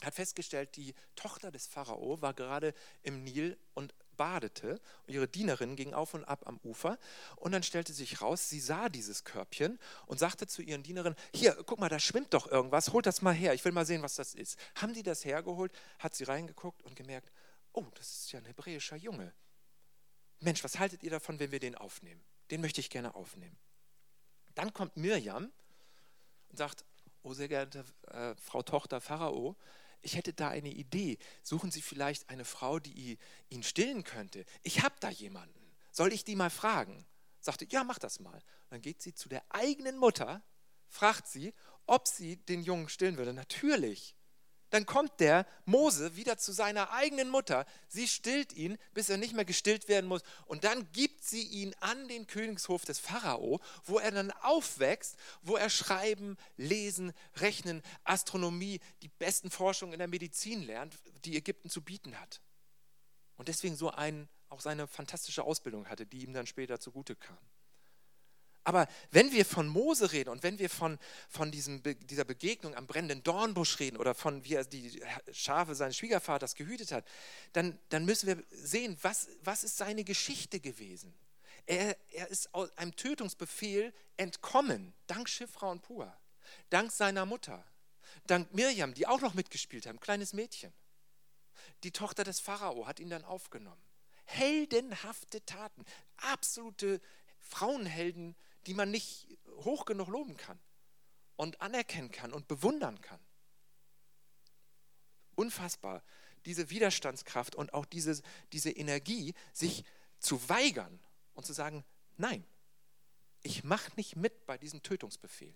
[0.05, 5.77] hat festgestellt, die Tochter des Pharao war gerade im Nil und badete und ihre Dienerin
[5.77, 6.99] ging auf und ab am Ufer
[7.37, 11.57] und dann stellte sich raus, sie sah dieses Körbchen und sagte zu ihren Dienerinnen, hier,
[11.65, 14.17] guck mal, da schwimmt doch irgendwas, holt das mal her, ich will mal sehen, was
[14.17, 14.59] das ist.
[14.75, 17.33] Haben die das hergeholt, hat sie reingeguckt und gemerkt,
[17.73, 19.33] oh, das ist ja ein hebräischer Junge.
[20.41, 22.21] Mensch, was haltet ihr davon, wenn wir den aufnehmen?
[22.51, 23.57] Den möchte ich gerne aufnehmen.
[24.55, 25.51] Dann kommt Mirjam
[26.51, 26.85] und sagt,
[27.23, 29.57] oh sehr geehrte äh, Frau Tochter Pharao,
[30.03, 31.19] ich hätte da eine Idee.
[31.43, 34.45] Suchen Sie vielleicht eine Frau, die ihn stillen könnte.
[34.63, 35.59] Ich habe da jemanden.
[35.93, 37.07] Soll ich die mal fragen?
[37.41, 38.43] Sagte, ja, mach das mal.
[38.69, 40.43] dann geht sie zu der eigenen Mutter,
[40.89, 41.55] fragt sie,
[41.87, 43.33] ob sie den Jungen stillen würde.
[43.33, 44.15] Natürlich.
[44.71, 47.67] Dann kommt der Mose wieder zu seiner eigenen Mutter.
[47.89, 50.23] Sie stillt ihn, bis er nicht mehr gestillt werden muss.
[50.47, 55.57] Und dann gibt sie ihn an den Königshof des Pharao, wo er dann aufwächst, wo
[55.57, 61.83] er Schreiben, Lesen, Rechnen, Astronomie, die besten Forschungen in der Medizin lernt, die Ägypten zu
[61.83, 62.41] bieten hat.
[63.37, 67.39] Und deswegen so ein, auch seine fantastische Ausbildung hatte, die ihm dann später zugute kam.
[68.65, 72.87] Aber wenn wir von Mose reden und wenn wir von, von diesem, dieser Begegnung am
[72.87, 77.07] brennenden Dornbusch reden oder von wie er die Schafe seines Schwiegervaters gehütet hat,
[77.53, 81.15] dann, dann müssen wir sehen, was, was ist seine Geschichte gewesen.
[81.67, 86.19] Er, er ist aus einem Tötungsbefehl entkommen, dank Schiffra und Pua,
[86.69, 87.65] dank seiner Mutter,
[88.27, 90.73] dank Mirjam, die auch noch mitgespielt haben, kleines Mädchen.
[91.83, 93.81] Die Tochter des Pharao hat ihn dann aufgenommen.
[94.25, 95.85] Heldenhafte Taten,
[96.17, 97.01] absolute
[97.39, 99.27] Frauenhelden die man nicht
[99.65, 100.59] hoch genug loben kann
[101.37, 103.21] und anerkennen kann und bewundern kann.
[105.35, 106.03] Unfassbar,
[106.45, 108.21] diese Widerstandskraft und auch diese,
[108.53, 109.85] diese Energie, sich
[110.19, 111.01] zu weigern
[111.35, 111.85] und zu sagen,
[112.17, 112.45] nein,
[113.43, 115.55] ich mache nicht mit bei diesem Tötungsbefehl.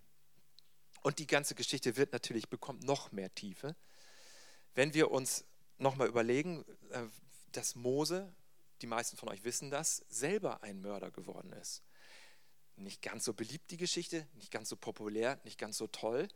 [1.02, 3.76] Und die ganze Geschichte wird natürlich, bekommt noch mehr Tiefe,
[4.74, 5.44] wenn wir uns
[5.78, 7.02] nochmal überlegen, äh,
[7.52, 8.34] dass Mose,
[8.80, 11.83] die meisten von euch wissen das, selber ein Mörder geworden ist.
[12.76, 16.28] Nicht ganz so beliebt die Geschichte, nicht ganz so populär, nicht ganz so toll,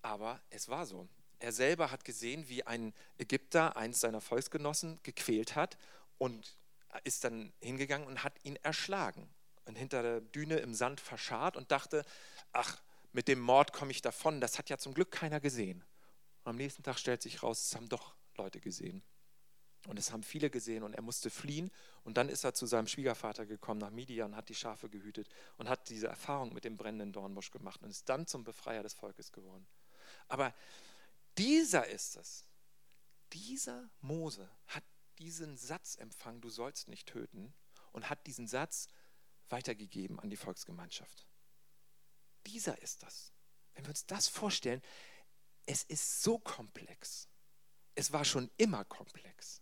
[0.00, 1.08] aber es war so.
[1.38, 5.76] Er selber hat gesehen, wie ein Ägypter eins seiner Volksgenossen gequält hat
[6.18, 6.56] und
[7.04, 9.28] ist dann hingegangen und hat ihn erschlagen
[9.64, 12.04] und hinter der Düne im Sand verscharrt und dachte,
[12.52, 12.80] ach,
[13.12, 15.84] mit dem Mord komme ich davon, das hat ja zum Glück keiner gesehen.
[16.44, 19.02] Und am nächsten Tag stellt sich raus, es haben doch Leute gesehen.
[19.88, 21.70] Und es haben viele gesehen und er musste fliehen.
[22.04, 25.68] Und dann ist er zu seinem Schwiegervater gekommen nach Midian, hat die Schafe gehütet und
[25.68, 29.32] hat diese Erfahrung mit dem brennenden Dornbusch gemacht und ist dann zum Befreier des Volkes
[29.32, 29.66] geworden.
[30.28, 30.54] Aber
[31.36, 32.44] dieser ist es.
[33.32, 34.84] Dieser Mose hat
[35.18, 37.54] diesen Satz empfangen, du sollst nicht töten,
[37.92, 38.88] und hat diesen Satz
[39.48, 41.26] weitergegeben an die Volksgemeinschaft.
[42.46, 43.32] Dieser ist das.
[43.74, 44.82] Wenn wir uns das vorstellen,
[45.66, 47.28] es ist so komplex.
[47.94, 49.61] Es war schon immer komplex.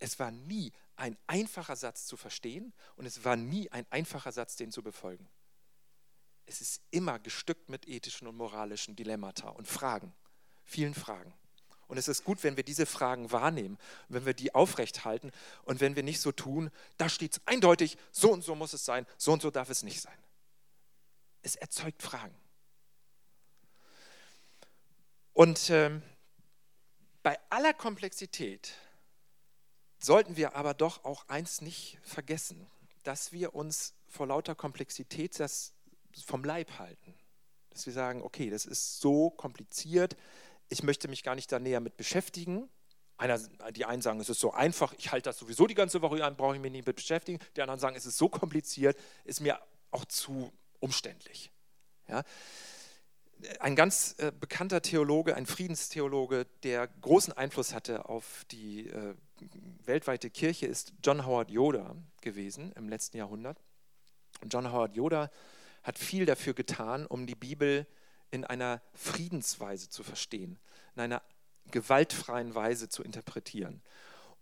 [0.00, 4.56] Es war nie ein einfacher Satz zu verstehen und es war nie ein einfacher Satz,
[4.56, 5.28] den zu befolgen.
[6.46, 10.12] Es ist immer gestückt mit ethischen und moralischen Dilemmata und Fragen,
[10.64, 11.32] vielen Fragen.
[11.86, 13.76] Und es ist gut, wenn wir diese Fragen wahrnehmen,
[14.08, 15.32] wenn wir die aufrechthalten
[15.64, 18.84] und wenn wir nicht so tun, da steht es eindeutig, so und so muss es
[18.84, 20.16] sein, so und so darf es nicht sein.
[21.42, 22.34] Es erzeugt Fragen.
[25.32, 26.02] Und ähm,
[27.22, 28.72] bei aller Komplexität
[30.00, 32.66] sollten wir aber doch auch eins nicht vergessen,
[33.02, 35.72] dass wir uns vor lauter Komplexität das
[36.24, 37.14] vom Leib halten.
[37.70, 40.16] Dass wir sagen, okay, das ist so kompliziert,
[40.68, 42.68] ich möchte mich gar nicht da näher mit beschäftigen.
[43.16, 43.38] Einer,
[43.72, 46.36] die einen sagen, es ist so einfach, ich halte das sowieso die ganze Woche an,
[46.36, 47.38] brauche ich mich nicht mit beschäftigen.
[47.56, 49.60] Die anderen sagen, es ist so kompliziert, ist mir
[49.90, 51.50] auch zu umständlich.
[52.08, 52.22] Ja?
[53.58, 59.14] Ein ganz äh, bekannter Theologe, ein Friedenstheologe, der großen Einfluss hatte auf die äh,
[59.84, 63.60] weltweite Kirche, ist John Howard Yoder gewesen im letzten Jahrhundert.
[64.42, 65.30] Und John Howard Yoder
[65.82, 67.86] hat viel dafür getan, um die Bibel
[68.30, 70.58] in einer Friedensweise zu verstehen,
[70.94, 71.22] in einer
[71.70, 73.82] gewaltfreien Weise zu interpretieren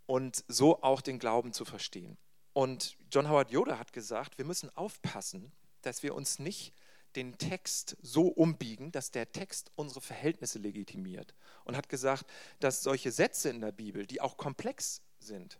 [0.05, 2.17] und so auch den Glauben zu verstehen.
[2.53, 6.73] Und John Howard Yoder hat gesagt, wir müssen aufpassen, dass wir uns nicht
[7.15, 11.33] den Text so umbiegen, dass der Text unsere Verhältnisse legitimiert.
[11.63, 12.25] Und hat gesagt,
[12.59, 15.59] dass solche Sätze in der Bibel, die auch komplex sind,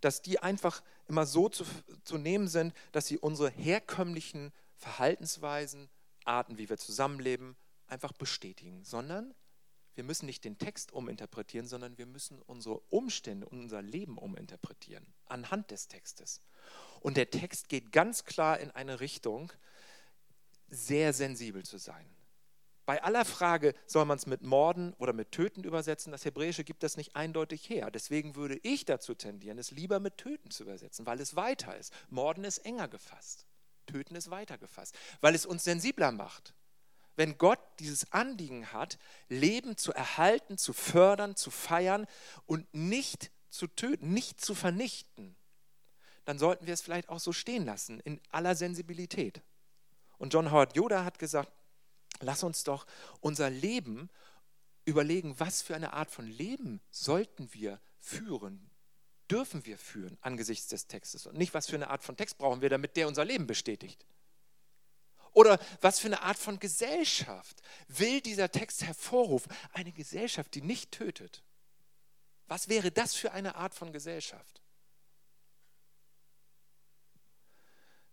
[0.00, 1.64] dass die einfach immer so zu,
[2.04, 5.88] zu nehmen sind, dass sie unsere herkömmlichen Verhaltensweisen,
[6.24, 9.34] Arten, wie wir zusammenleben, einfach bestätigen, sondern
[9.94, 15.04] wir müssen nicht den Text uminterpretieren, sondern wir müssen unsere Umstände und unser Leben uminterpretieren
[15.26, 16.40] anhand des Textes.
[17.00, 19.52] Und der Text geht ganz klar in eine Richtung,
[20.68, 22.06] sehr sensibel zu sein.
[22.88, 26.82] Bei aller Frage, soll man es mit Morden oder mit Töten übersetzen, das Hebräische gibt
[26.82, 27.90] das nicht eindeutig her.
[27.90, 31.92] Deswegen würde ich dazu tendieren, es lieber mit Töten zu übersetzen, weil es weiter ist.
[32.08, 33.46] Morden ist enger gefasst.
[33.84, 36.54] Töten ist weiter gefasst, weil es uns sensibler macht.
[37.14, 42.06] Wenn Gott dieses Anliegen hat, Leben zu erhalten, zu fördern, zu feiern
[42.46, 45.36] und nicht zu töten, nicht zu vernichten,
[46.24, 49.42] dann sollten wir es vielleicht auch so stehen lassen, in aller Sensibilität.
[50.18, 51.50] Und John Howard Yoda hat gesagt,
[52.20, 52.86] lass uns doch
[53.20, 54.10] unser Leben
[54.84, 58.70] überlegen, was für eine Art von Leben sollten wir führen,
[59.30, 62.62] dürfen wir führen angesichts des Textes und nicht, was für eine Art von Text brauchen
[62.62, 64.04] wir, damit der unser Leben bestätigt.
[65.32, 69.52] Oder was für eine Art von Gesellschaft will dieser Text hervorrufen?
[69.72, 71.44] Eine Gesellschaft, die nicht tötet.
[72.46, 74.62] Was wäre das für eine Art von Gesellschaft?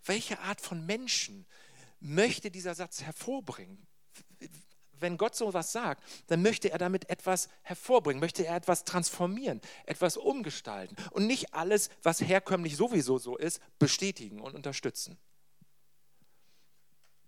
[0.03, 1.47] Welche Art von Menschen
[2.05, 3.85] möchte dieser Satz hervorbringen?
[4.97, 9.59] Wenn Gott so etwas sagt, dann möchte er damit etwas hervorbringen, möchte er etwas transformieren,
[9.85, 15.17] etwas umgestalten und nicht alles, was herkömmlich sowieso so ist, bestätigen und unterstützen.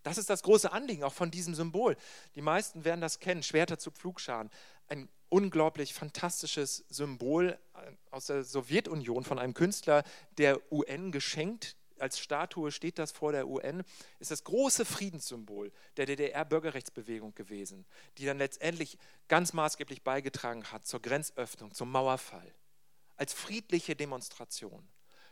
[0.04, 1.98] Das ist das große Anliegen auch von diesem Symbol.
[2.36, 4.50] Die meisten werden das kennen, Schwerter zu Pflugscharen.
[4.88, 10.06] Ein unglaublich fantastisches Symbol äh, aus der Sowjetunion von einem Künstler
[10.38, 13.84] der UN geschenkt als Statue steht das vor der UN,
[14.20, 17.86] ist das große Friedenssymbol der DDR-Bürgerrechtsbewegung gewesen,
[18.18, 22.54] die dann letztendlich ganz maßgeblich beigetragen hat zur Grenzöffnung, zum Mauerfall.
[23.16, 24.88] Als friedliche Demonstration.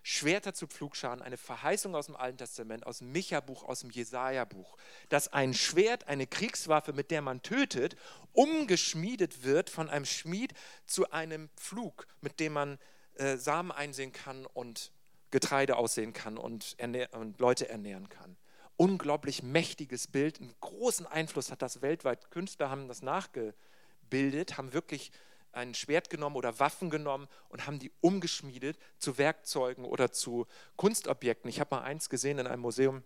[0.07, 4.77] Schwerter zu Pflugscharen, eine Verheißung aus dem Alten Testament, aus dem Micha-Buch, aus dem Jesaja-Buch,
[5.09, 7.95] dass ein Schwert, eine Kriegswaffe, mit der man tötet,
[8.31, 10.53] umgeschmiedet wird von einem Schmied
[10.85, 12.77] zu einem Pflug, mit dem man
[13.15, 14.91] äh, Samen einsehen kann und
[15.35, 16.77] Getreide aussehen kann und,
[17.11, 18.37] und Leute ernähren kann.
[18.77, 22.31] Unglaublich mächtiges Bild, einen großen Einfluss hat das weltweit.
[22.31, 25.11] Künstler haben das nachgebildet, haben wirklich
[25.51, 31.49] ein Schwert genommen oder Waffen genommen und haben die umgeschmiedet zu Werkzeugen oder zu Kunstobjekten.
[31.49, 33.03] Ich habe mal eins gesehen in einem Museum,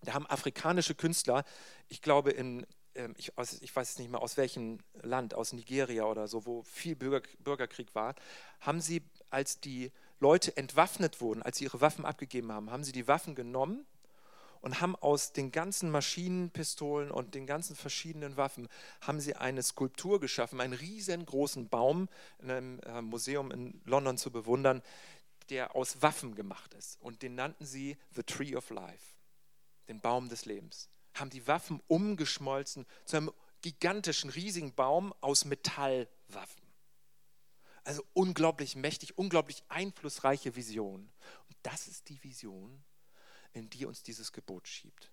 [0.00, 1.44] da haben afrikanische Künstler,
[1.88, 6.26] ich glaube in, ähm, ich, ich weiß nicht mehr aus welchem Land, aus Nigeria oder
[6.26, 8.16] so, wo viel Bürger, Bürgerkrieg war,
[8.58, 12.92] haben sie, als die Leute entwaffnet wurden, als sie ihre Waffen abgegeben haben, haben sie
[12.92, 13.84] die Waffen genommen
[14.60, 18.68] und haben aus den ganzen Maschinenpistolen und den ganzen verschiedenen Waffen,
[19.00, 22.08] haben sie eine Skulptur geschaffen, einen riesengroßen Baum
[22.38, 24.80] in einem äh, Museum in London zu bewundern,
[25.50, 27.02] der aus Waffen gemacht ist.
[27.02, 29.16] Und den nannten sie The Tree of Life,
[29.88, 30.88] den Baum des Lebens.
[31.14, 36.61] Haben die Waffen umgeschmolzen zu einem gigantischen, riesigen Baum aus Metallwaffen.
[37.84, 41.10] Also unglaublich mächtig, unglaublich einflussreiche Vision.
[41.48, 42.82] Und das ist die Vision,
[43.52, 45.10] in die uns dieses Gebot schiebt.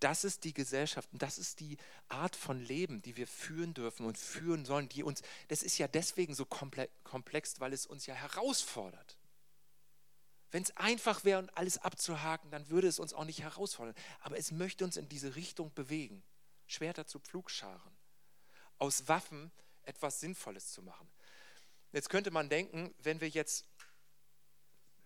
[0.00, 4.04] Das ist die Gesellschaft und das ist die Art von Leben, die wir führen dürfen
[4.04, 8.14] und führen sollen, die uns, das ist ja deswegen so komplex, weil es uns ja
[8.14, 9.16] herausfordert.
[10.50, 13.94] Wenn es einfach wäre und alles abzuhaken, dann würde es uns auch nicht herausfordern.
[14.20, 16.22] Aber es möchte uns in diese Richtung bewegen.
[16.66, 17.96] Schwerter zu Pflugscharen.
[18.78, 19.50] Aus Waffen
[19.82, 21.08] etwas Sinnvolles zu machen.
[21.96, 23.64] Jetzt könnte man denken, wenn wir jetzt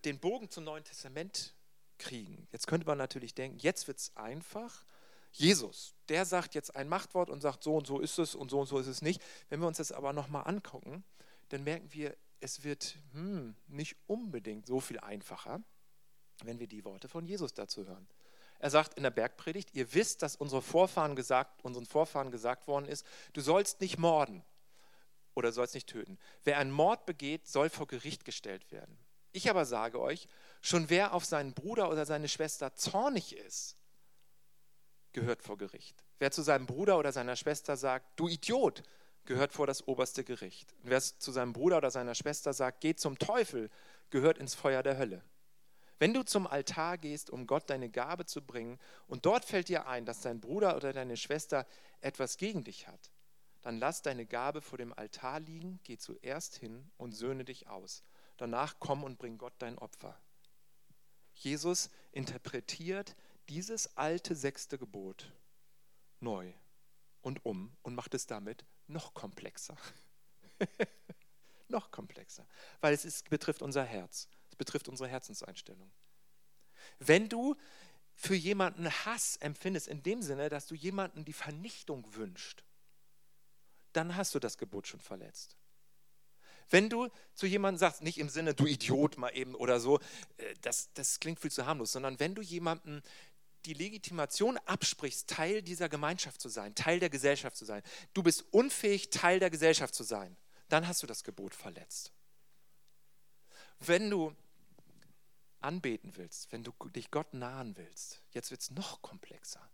[0.03, 1.55] den Bogen zum Neuen Testament
[1.97, 4.83] kriegen, jetzt könnte man natürlich denken, jetzt wird es einfach.
[5.31, 8.59] Jesus, der sagt jetzt ein Machtwort und sagt, so und so ist es und so
[8.59, 9.21] und so ist es nicht.
[9.47, 11.05] Wenn wir uns das aber nochmal angucken,
[11.47, 15.63] dann merken wir, es wird hm, nicht unbedingt so viel einfacher,
[16.43, 18.05] wenn wir die Worte von Jesus dazu hören.
[18.59, 22.85] Er sagt in der Bergpredigt, ihr wisst, dass unsere Vorfahren gesagt, unseren Vorfahren gesagt worden
[22.85, 24.43] ist, du sollst nicht morden
[25.33, 26.17] oder sollst nicht töten.
[26.43, 28.97] Wer einen Mord begeht, soll vor Gericht gestellt werden.
[29.31, 30.27] Ich aber sage euch,
[30.61, 33.77] schon wer auf seinen Bruder oder seine Schwester zornig ist,
[35.13, 36.03] gehört vor Gericht.
[36.19, 38.83] Wer zu seinem Bruder oder seiner Schwester sagt, du Idiot,
[39.25, 40.73] gehört vor das oberste Gericht.
[40.83, 43.69] Und wer zu seinem Bruder oder seiner Schwester sagt, geh zum Teufel,
[44.09, 45.23] gehört ins Feuer der Hölle.
[45.99, 49.87] Wenn du zum Altar gehst, um Gott deine Gabe zu bringen, und dort fällt dir
[49.87, 51.67] ein, dass dein Bruder oder deine Schwester
[51.99, 53.11] etwas gegen dich hat,
[53.61, 58.03] dann lass deine Gabe vor dem Altar liegen, geh zuerst hin und söhne dich aus.
[58.37, 60.19] Danach komm und bring Gott dein Opfer.
[61.33, 63.15] Jesus interpretiert
[63.49, 65.31] dieses alte sechste Gebot
[66.19, 66.51] neu
[67.21, 69.77] und um und macht es damit noch komplexer.
[71.67, 72.45] noch komplexer,
[72.81, 75.91] weil es ist, betrifft unser Herz, es betrifft unsere Herzenseinstellung.
[76.99, 77.55] Wenn du
[78.13, 82.63] für jemanden Hass empfindest, in dem Sinne, dass du jemanden die Vernichtung wünschst,
[83.93, 85.55] dann hast du das Gebot schon verletzt.
[86.69, 89.99] Wenn du zu jemandem sagst, nicht im Sinne, du Idiot mal eben oder so,
[90.37, 93.01] äh, das, das klingt viel zu harmlos, sondern wenn du jemanden
[93.65, 98.45] die Legitimation absprichst, Teil dieser Gemeinschaft zu sein, Teil der Gesellschaft zu sein, du bist
[98.51, 100.35] unfähig, Teil der Gesellschaft zu sein,
[100.69, 102.13] dann hast du das Gebot verletzt.
[103.79, 104.33] Wenn du
[105.59, 109.69] anbeten willst, wenn du dich Gott nahen willst, jetzt wird es noch komplexer.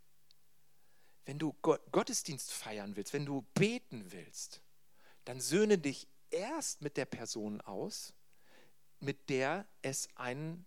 [1.28, 4.62] Wenn du Gottesdienst feiern willst, wenn du beten willst,
[5.26, 8.14] dann söhne dich erst mit der Person aus,
[8.98, 10.64] mit der es ein,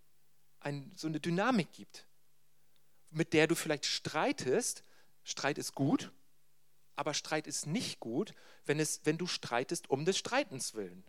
[0.60, 2.06] ein, so eine Dynamik gibt,
[3.10, 4.84] mit der du vielleicht streitest.
[5.24, 6.12] Streit ist gut,
[6.96, 8.36] aber Streit ist nicht gut,
[8.68, 11.04] wenn, es, wenn du streitest um des Streitens willen.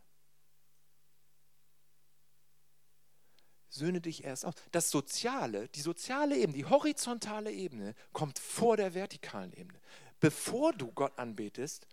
[3.72, 4.54] Söhne dich erst aus.
[4.70, 9.80] Das Soziale, die soziale Ebene, die horizontale Ebene kommt vor der vertikalen Ebene.
[10.20, 11.88] Bevor du Gott anbetest,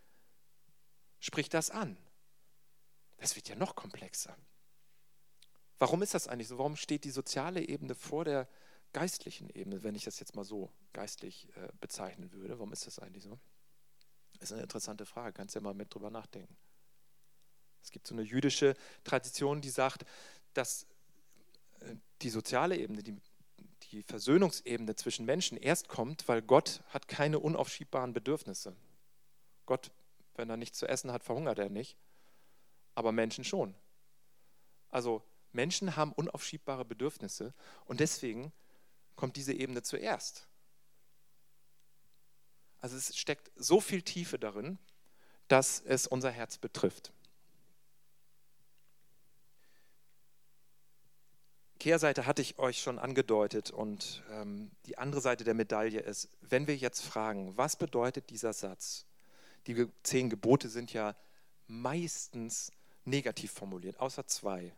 [1.21, 1.97] sprich das an.
[3.17, 4.37] Das wird ja noch komplexer.
[5.77, 6.57] Warum ist das eigentlich so?
[6.57, 8.49] Warum steht die soziale Ebene vor der
[8.91, 12.59] geistlichen Ebene, wenn ich das jetzt mal so geistlich äh, bezeichnen würde?
[12.59, 13.39] Warum ist das eigentlich so?
[14.33, 16.57] Das ist eine interessante Frage, kannst ja mal mit drüber nachdenken.
[17.81, 20.03] Es gibt so eine jüdische Tradition, die sagt,
[20.53, 20.85] dass
[22.21, 23.15] die soziale Ebene, die,
[23.91, 28.75] die Versöhnungsebene zwischen Menschen erst kommt, weil Gott hat keine unaufschiebbaren Bedürfnisse.
[29.65, 29.91] Gott,
[30.35, 31.97] wenn er nichts zu essen hat, verhungert er nicht,
[32.95, 33.75] aber Menschen schon.
[34.89, 37.53] Also Menschen haben unaufschiebbare Bedürfnisse
[37.85, 38.51] und deswegen
[39.15, 40.47] kommt diese Ebene zuerst.
[42.79, 44.77] Also es steckt so viel Tiefe darin,
[45.47, 47.11] dass es unser Herz betrifft.
[51.79, 56.67] Kehrseite hatte ich euch schon angedeutet und ähm, die andere Seite der Medaille ist, wenn
[56.67, 59.05] wir jetzt fragen, was bedeutet dieser Satz?
[59.67, 61.15] Die zehn Gebote sind ja
[61.67, 62.71] meistens
[63.05, 64.73] negativ formuliert, außer zwei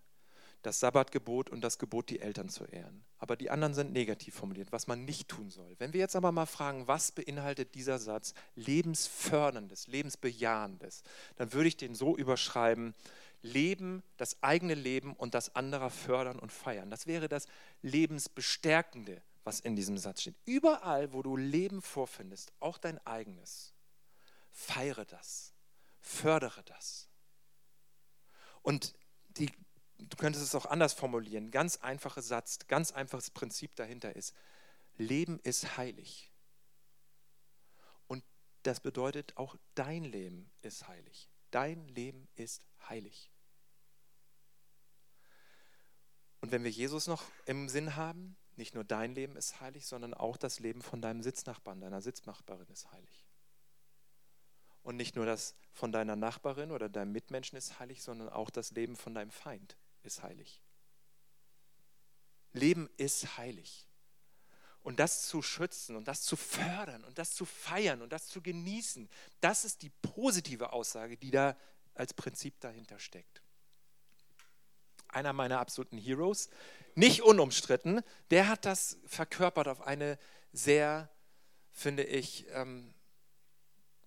[0.62, 3.04] das Sabbatgebot und das Gebot, die Eltern zu ehren.
[3.18, 5.76] Aber die anderen sind negativ formuliert, was man nicht tun soll.
[5.80, 11.04] Wenn wir jetzt aber mal fragen, was beinhaltet dieser Satz lebensförderndes, lebensbejahendes,
[11.36, 12.94] dann würde ich den so überschreiben,
[13.42, 16.90] Leben, das eigene Leben und das anderer fördern und feiern.
[16.90, 17.48] Das wäre das
[17.82, 20.36] Lebensbestärkende, was in diesem Satz steht.
[20.46, 23.74] Überall, wo du Leben vorfindest, auch dein eigenes,
[24.52, 25.54] feiere das,
[26.00, 27.08] fördere das.
[28.62, 28.94] Und
[29.38, 29.52] die
[30.10, 31.52] du könntest es auch anders formulieren.
[31.52, 34.36] Ganz einfacher Satz, ganz einfaches Prinzip dahinter ist,
[34.98, 36.32] Leben ist heilig.
[38.08, 38.24] Und
[38.64, 41.30] das bedeutet auch, dein Leben ist heilig.
[41.52, 43.31] Dein Leben ist heilig.
[46.52, 50.14] Und wenn wir Jesus noch im Sinn haben, nicht nur dein Leben ist heilig, sondern
[50.14, 53.26] auch das Leben von deinem Sitznachbarn, deiner Sitznachbarin ist heilig.
[54.84, 58.72] Und nicht nur das von deiner Nachbarin oder deinem Mitmenschen ist heilig, sondern auch das
[58.72, 60.62] Leben von deinem Feind ist heilig.
[62.52, 63.88] Leben ist heilig.
[64.82, 68.42] Und das zu schützen und das zu fördern und das zu feiern und das zu
[68.42, 69.10] genießen,
[69.40, 71.56] das ist die positive Aussage, die da
[71.94, 73.42] als Prinzip dahinter steckt.
[75.12, 76.50] Einer meiner absoluten Heroes,
[76.96, 80.18] nicht unumstritten, der hat das verkörpert auf eine
[80.54, 81.10] sehr,
[81.72, 82.94] finde ich, ähm,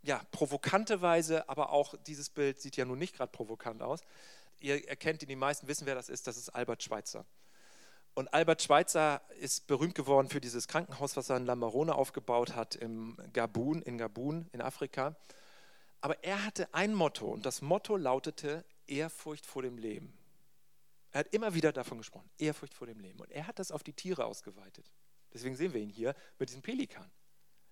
[0.02, 4.02] ja, provokante Weise, aber auch dieses Bild sieht ja nun nicht gerade provokant aus
[4.64, 7.24] ihr erkennt ihn, die meisten wissen, wer das ist, das ist Albert Schweitzer.
[8.14, 12.74] Und Albert Schweitzer ist berühmt geworden für dieses Krankenhaus, was er in Lambarone aufgebaut hat,
[12.74, 15.16] im Gabun, in Gabun, in Afrika.
[16.00, 20.16] Aber er hatte ein Motto und das Motto lautete Ehrfurcht vor dem Leben.
[21.14, 23.20] Er hat immer wieder davon gesprochen, Ehrfurcht vor dem Leben.
[23.20, 24.90] Und er hat das auf die Tiere ausgeweitet.
[25.32, 27.08] Deswegen sehen wir ihn hier mit diesem Pelikan.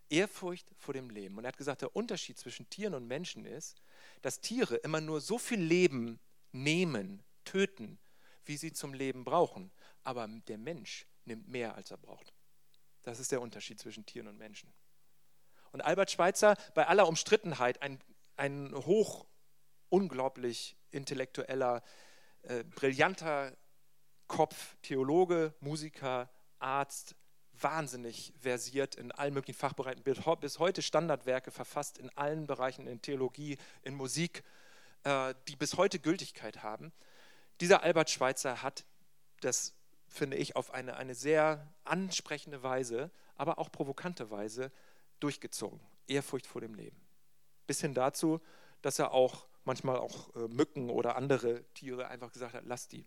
[0.09, 1.37] Ehrfurcht vor dem Leben.
[1.37, 3.83] Und er hat gesagt, der Unterschied zwischen Tieren und Menschen ist,
[4.21, 6.21] dass Tiere immer nur so viel Leben
[6.53, 7.99] nehmen, töten,
[8.45, 9.73] wie sie zum Leben brauchen.
[10.05, 12.33] Aber der Mensch nimmt mehr, als er braucht.
[13.03, 14.73] Das ist der Unterschied zwischen Tieren und Menschen.
[15.73, 17.99] Und Albert Schweitzer, bei aller Umstrittenheit, ein,
[18.37, 19.27] ein hoch,
[19.89, 21.83] unglaublich intellektueller,
[22.43, 23.57] äh, brillanter
[24.27, 27.15] Kopf, Theologe, Musiker, Arzt,
[27.61, 33.59] wahnsinnig versiert in allen möglichen Fachbereichen, bis heute Standardwerke verfasst in allen Bereichen, in Theologie,
[33.83, 34.43] in Musik,
[35.05, 36.93] äh, die bis heute Gültigkeit haben.
[37.61, 38.85] Dieser Albert Schweitzer hat
[39.41, 39.75] das,
[40.09, 44.73] finde ich, auf eine, eine sehr ansprechende Weise, aber auch provokante Weise
[45.21, 45.81] durchgezogen.
[46.07, 47.01] Ehrfurcht vor dem Leben.
[47.67, 48.41] Bis hin dazu,
[48.81, 53.07] dass er auch manchmal auch äh, Mücken oder andere Tiere einfach gesagt hat, lass die.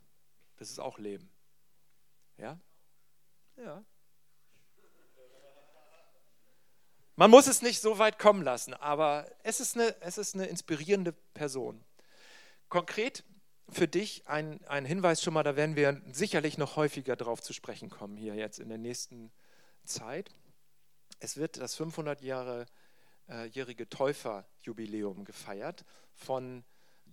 [0.57, 1.29] Das ist auch Leben.
[2.37, 2.59] Ja?
[3.57, 3.83] Ja.
[7.17, 10.47] Man muss es nicht so weit kommen lassen, aber es ist eine, es ist eine
[10.47, 11.81] inspirierende Person.
[12.67, 13.23] Konkret
[13.69, 17.53] für dich ein, ein Hinweis schon mal, da werden wir sicherlich noch häufiger drauf zu
[17.53, 19.31] sprechen kommen hier jetzt in der nächsten
[19.85, 20.31] Zeit.
[21.19, 21.75] Es wird das
[23.29, 26.63] 500-jährige Täuferjubiläum gefeiert von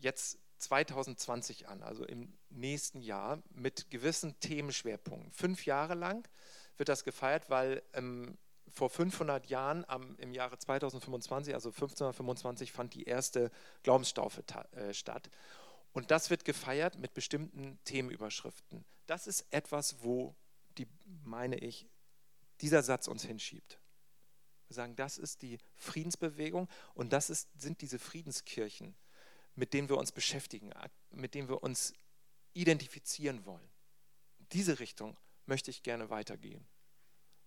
[0.00, 5.32] jetzt 2020 an, also im nächsten Jahr, mit gewissen Themenschwerpunkten.
[5.32, 6.28] Fünf Jahre lang
[6.76, 8.38] wird das gefeiert, weil ähm,
[8.68, 13.50] vor 500 Jahren, am, im Jahre 2025, also 1525, fand die erste
[13.82, 14.42] Glaubenstaufe
[14.72, 15.30] äh, statt.
[15.92, 18.84] Und das wird gefeiert mit bestimmten Themenüberschriften.
[19.06, 20.34] Das ist etwas, wo,
[20.78, 20.86] die,
[21.24, 21.86] meine ich,
[22.60, 23.81] dieser Satz uns hinschiebt.
[24.72, 28.94] Sagen, das ist die Friedensbewegung und das ist, sind diese Friedenskirchen,
[29.54, 30.72] mit denen wir uns beschäftigen,
[31.10, 31.92] mit denen wir uns
[32.54, 33.68] identifizieren wollen.
[34.52, 35.16] Diese Richtung
[35.46, 36.66] möchte ich gerne weitergehen.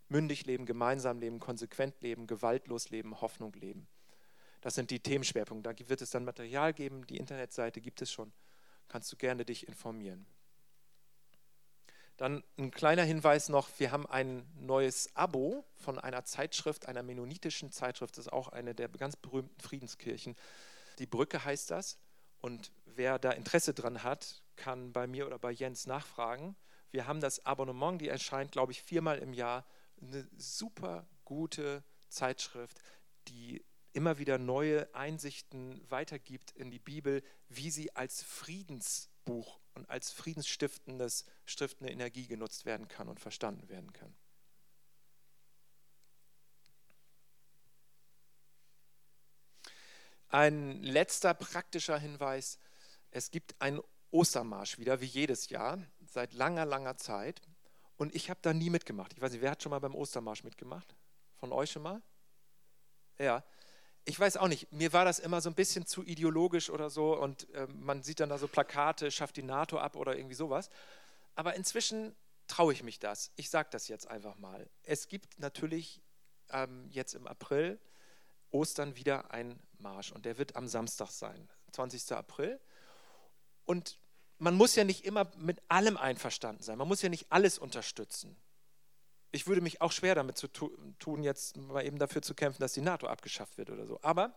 [0.07, 3.87] Mündig leben, gemeinsam leben, konsequent leben, gewaltlos leben, Hoffnung leben.
[4.61, 5.73] Das sind die Themenschwerpunkte.
[5.73, 8.31] Da wird es dann Material geben, die Internetseite gibt es schon.
[8.87, 10.25] Kannst du gerne dich informieren.
[12.17, 17.71] Dann ein kleiner Hinweis noch, wir haben ein neues Abo von einer Zeitschrift, einer mennonitischen
[17.71, 20.35] Zeitschrift, das ist auch eine der ganz berühmten Friedenskirchen.
[20.99, 21.97] Die Brücke heißt das.
[22.39, 26.55] Und wer da Interesse dran hat, kann bei mir oder bei Jens nachfragen.
[26.91, 29.65] Wir haben das Abonnement, die erscheint, glaube ich, viermal im Jahr.
[30.01, 32.79] Eine super gute Zeitschrift,
[33.27, 40.11] die immer wieder neue Einsichten weitergibt in die Bibel, wie sie als Friedensbuch und als
[40.11, 44.15] friedensstiftendes, stiftende Energie genutzt werden kann und verstanden werden kann.
[50.29, 52.57] Ein letzter praktischer Hinweis.
[53.11, 57.41] Es gibt einen Ostermarsch wieder, wie jedes Jahr, seit langer, langer Zeit.
[57.97, 59.13] Und ich habe da nie mitgemacht.
[59.13, 60.95] Ich weiß nicht, wer hat schon mal beim Ostermarsch mitgemacht?
[61.37, 62.01] Von euch schon mal?
[63.17, 63.43] Ja.
[64.05, 67.17] Ich weiß auch nicht, mir war das immer so ein bisschen zu ideologisch oder so
[67.17, 70.69] und äh, man sieht dann da so Plakate, schafft die NATO ab oder irgendwie sowas.
[71.35, 72.15] Aber inzwischen
[72.47, 73.31] traue ich mich das.
[73.35, 74.69] Ich sage das jetzt einfach mal.
[74.83, 76.01] Es gibt natürlich
[76.51, 77.79] ähm, jetzt im April
[78.51, 82.13] Ostern wieder ein Marsch und der wird am Samstag sein, 20.
[82.13, 82.59] April.
[83.65, 83.99] Und
[84.37, 88.37] man muss ja nicht immer mit allem einverstanden sein, man muss ja nicht alles unterstützen.
[89.35, 92.71] Ich würde mich auch schwer damit zu tun, jetzt mal eben dafür zu kämpfen, dass
[92.71, 93.99] die NATO abgeschafft wird oder so.
[94.01, 94.33] Aber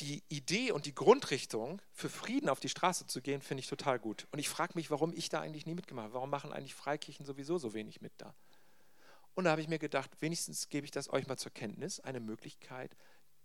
[0.00, 3.98] die Idee und die Grundrichtung, für Frieden auf die Straße zu gehen, finde ich total
[3.98, 4.26] gut.
[4.30, 6.14] Und ich frage mich, warum ich da eigentlich nie mitgemacht habe.
[6.14, 8.34] Warum machen eigentlich Freikirchen sowieso so wenig mit da?
[9.34, 12.20] Und da habe ich mir gedacht, wenigstens gebe ich das euch mal zur Kenntnis, eine
[12.20, 12.96] Möglichkeit,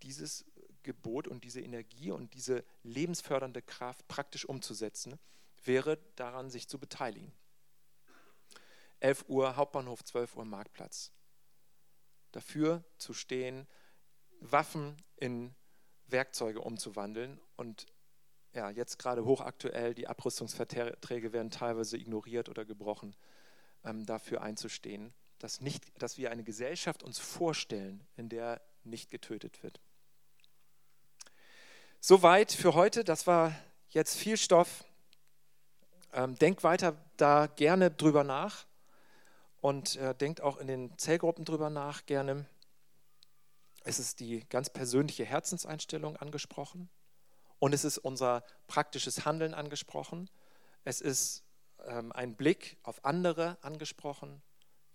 [0.01, 0.45] dieses
[0.83, 5.19] Gebot und diese Energie und diese lebensfördernde Kraft praktisch umzusetzen,
[5.65, 7.33] wäre daran, sich zu beteiligen.
[8.99, 11.11] 11 Uhr Hauptbahnhof, 12 Uhr Marktplatz.
[12.31, 13.67] Dafür zu stehen,
[14.39, 15.55] Waffen in
[16.07, 17.87] Werkzeuge umzuwandeln und
[18.53, 23.15] ja, jetzt gerade hochaktuell, die Abrüstungsverträge werden teilweise ignoriert oder gebrochen,
[23.83, 29.61] ähm, dafür einzustehen, dass, nicht, dass wir eine Gesellschaft uns vorstellen, in der nicht getötet
[29.63, 29.79] wird.
[31.99, 33.03] Soweit für heute.
[33.03, 33.53] Das war
[33.89, 34.85] jetzt viel Stoff.
[36.13, 38.66] Ähm, denkt weiter da gerne drüber nach
[39.61, 42.45] und äh, denkt auch in den Zellgruppen drüber nach gerne.
[43.83, 46.89] Es ist die ganz persönliche Herzenseinstellung angesprochen
[47.59, 50.29] und es ist unser praktisches Handeln angesprochen.
[50.83, 51.43] Es ist
[51.85, 54.41] ähm, ein Blick auf andere angesprochen.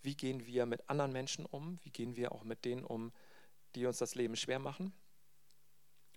[0.01, 1.79] Wie gehen wir mit anderen Menschen um?
[1.83, 3.11] Wie gehen wir auch mit denen um,
[3.75, 4.93] die uns das Leben schwer machen?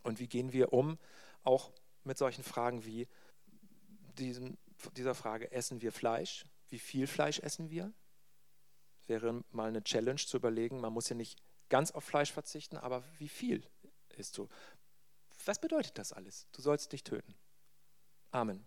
[0.02, 0.98] Und wie gehen wir um,
[1.42, 1.72] auch
[2.04, 3.08] mit solchen Fragen wie
[4.18, 4.56] diesem,
[4.96, 6.44] dieser Frage, essen wir Fleisch?
[6.68, 7.92] Wie viel Fleisch essen wir?
[9.06, 11.38] Wäre mal eine Challenge zu überlegen, man muss ja nicht
[11.68, 13.62] ganz auf Fleisch verzichten, aber wie viel
[14.16, 14.48] isst du?
[15.44, 16.46] Was bedeutet das alles?
[16.52, 17.34] Du sollst dich töten.
[18.30, 18.66] Amen.